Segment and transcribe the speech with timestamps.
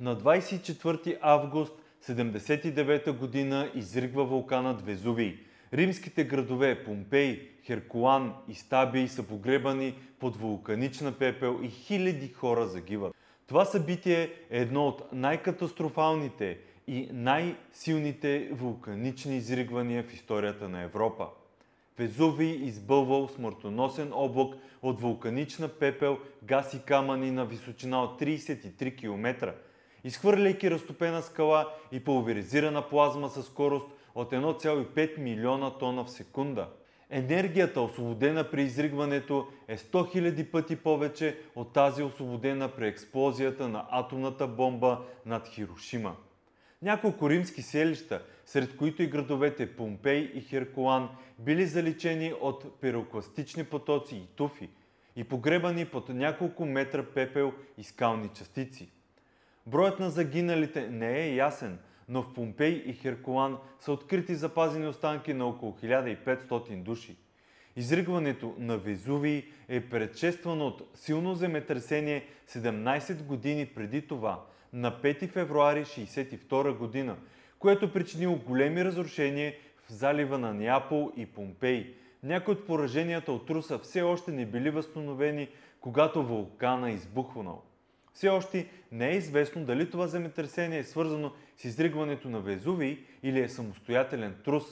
[0.00, 5.38] На 24 август 79 година изригва вулканът Везувий.
[5.72, 13.14] Римските градове Помпей, Херкулан и Стабий са погребани под вулканична пепел и хиляди хора загиват.
[13.46, 21.26] Това събитие е едно от най-катастрофалните и най-силните вулканични изригвания в историята на Европа.
[21.98, 29.54] Везувий избълвал смъртоносен облак от вулканична пепел, газ и камъни на височина от 33 км,
[30.04, 36.68] изхвърляйки разтопена скала и пулверизирана плазма със скорост от 1,5 милиона тона в секунда.
[37.10, 43.86] Енергията, освободена при изригването, е 100 000 пъти повече от тази освободена при експлозията на
[43.90, 46.16] атомната бомба над Хирошима.
[46.82, 51.08] Няколко римски селища, сред които и градовете Помпей и Херкулан,
[51.38, 54.68] били заличени от пирокластични потоци и туфи
[55.16, 58.90] и погребани под няколко метра пепел и скални частици.
[59.68, 65.34] Броят на загиналите не е ясен, но в Помпей и Херкулан са открити запазени останки
[65.34, 67.16] на около 1500 души.
[67.76, 75.84] Изригването на Везувий е предшествано от силно земетресение 17 години преди това, на 5 февруари
[75.84, 77.16] 1962 година,
[77.58, 79.54] което причинило големи разрушения
[79.86, 81.94] в залива на Неапол и Помпей.
[82.22, 85.48] Някои от пораженията от Руса все още не били възстановени,
[85.80, 87.67] когато вулкана избухванал.
[88.18, 93.40] Все още не е известно дали това земетресение е свързано с изригването на Везувий или
[93.40, 94.64] е самостоятелен трус.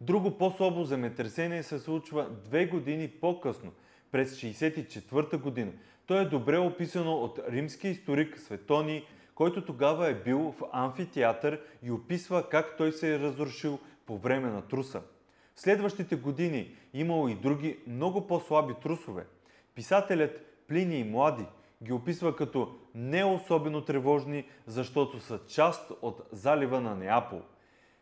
[0.00, 3.72] Друго по-слабо земетресение се случва две години по-късно,
[4.12, 5.72] през 1964 година.
[6.06, 9.04] То е добре описано от римски историк Светони,
[9.34, 14.48] който тогава е бил в амфитеатър и описва как той се е разрушил по време
[14.48, 15.02] на труса.
[15.54, 19.26] В следващите години имало и други много по-слаби трусове.
[19.74, 21.44] Писателят Плиний Млади
[21.82, 27.42] ги описва като не особено тревожни, защото са част от залива на Неапол.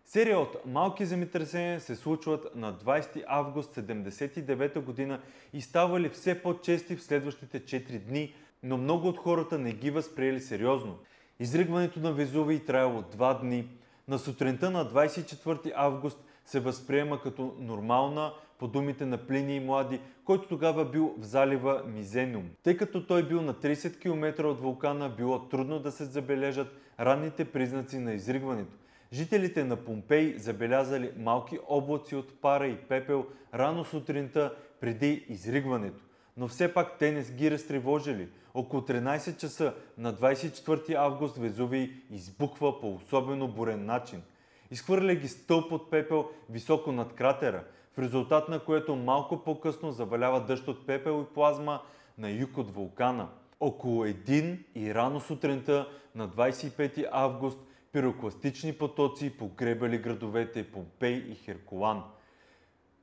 [0.05, 5.21] Серия от малки земетресения се случват на 20 август 1979 година
[5.53, 10.41] и ставали все по-чести в следващите 4 дни, но много от хората не ги възприели
[10.41, 10.99] сериозно.
[11.41, 13.69] Изригването на Везувий траяло 2 дни.
[14.09, 20.01] На сутринта на 24 август се възприема като нормална, по думите на Плини и Млади,
[20.25, 22.51] който тогава бил в залива Мизенум.
[22.63, 26.69] Тъй като той бил на 30 км от вулкана, било трудно да се забележат
[27.01, 28.77] ранните признаци на изригването.
[29.13, 36.05] Жителите на Помпей забелязали малки облаци от пара и пепел рано сутринта преди изригването.
[36.37, 38.29] Но все пак те не ги разтревожили.
[38.55, 44.23] Около 13 часа на 24 август Везувий избухва по особено бурен начин.
[44.73, 50.45] Изхвърля ги стълб от пепел високо над кратера, в резултат на което малко по-късно завалява
[50.45, 51.81] дъжд от пепел и плазма
[52.19, 53.29] на юг от вулкана.
[53.61, 57.59] Около един и рано сутринта на 25 август
[57.93, 62.03] пирокластични потоци погребали градовете Помпей и Херкулан.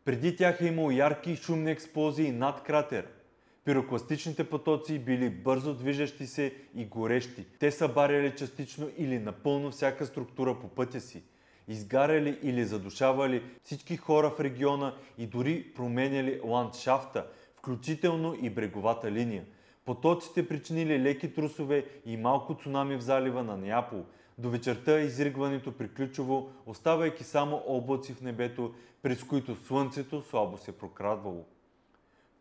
[0.05, 3.07] Преди тях е имало ярки и шумни експлозии над кратера.
[3.65, 7.45] Пирокластичните потоци били бързо движещи се и горещи.
[7.59, 11.23] Те са баряли частично или напълно всяка структура по пътя си.
[11.69, 17.25] Изгаряли или задушавали всички хора в региона и дори променяли ландшафта,
[17.55, 19.43] включително и бреговата линия.
[19.85, 24.05] Потоците причинили леки трусове и малко цунами в залива на Неапол.
[24.37, 31.45] До вечерта изригването приключило, оставайки само облаци в небето, през които слънцето слабо се прокрадвало.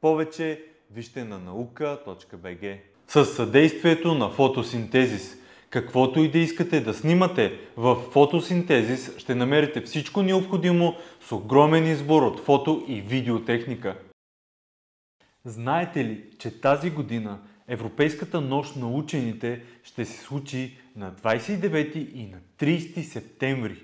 [0.01, 2.79] Повече вижте на наука.bg.
[3.09, 5.38] С съдействието на фотосинтезис.
[5.71, 12.23] Каквото и да искате да снимате в фотосинтезис, ще намерите всичко необходимо с огромен избор
[12.23, 13.97] от фото и видеотехника.
[15.45, 22.27] Знаете ли, че тази година Европейската нощ на учените ще се случи на 29 и
[22.27, 23.83] на 30 септември?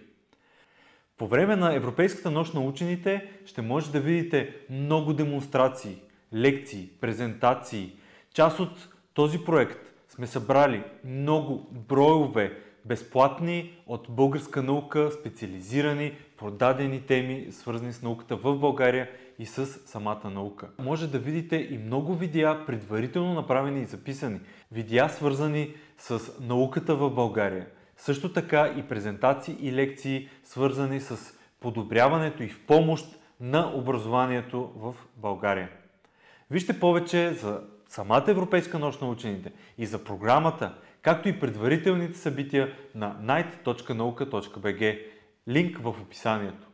[1.19, 5.97] По време на Европейската нощ на учените ще може да видите много демонстрации,
[6.34, 7.93] лекции, презентации.
[8.34, 17.47] Част от този проект сме събрали много броеве безплатни от българска наука, специализирани, продадени теми,
[17.50, 20.71] свързани с науката в България и с самата наука.
[20.79, 24.41] Може да видите и много видеа, предварително направени и записани.
[24.73, 27.67] Видеа свързани с науката в България.
[27.97, 31.19] Също така и презентации и лекции, свързани с
[31.61, 33.06] подобряването и в помощ
[33.41, 35.69] на образованието в България.
[36.50, 42.73] Вижте повече за самата Европейска нощ на учените и за програмата, както и предварителните събития
[42.94, 45.00] на night.nauka.bg.
[45.49, 46.67] Линк в описанието.